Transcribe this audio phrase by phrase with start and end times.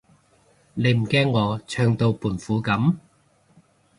[0.73, 2.95] 你唔驚我唱到胖虎噉？